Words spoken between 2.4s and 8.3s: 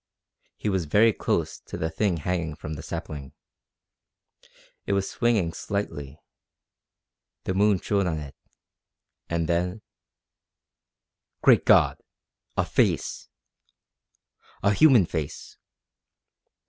from the sapling. It was swinging slightly. The moon shone on